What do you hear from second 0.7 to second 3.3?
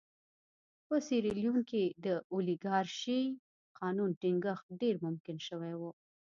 په سیریلیون کې د اولیګارشۍ